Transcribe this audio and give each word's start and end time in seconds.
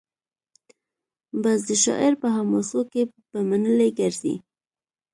بس 1.41 1.59
د 1.69 1.71
شاعر 1.83 2.13
په 2.21 2.27
حماسو 2.35 2.79
کي 2.91 3.01
به 3.29 3.39
منلي 3.49 3.89
ګرځي 3.99 4.35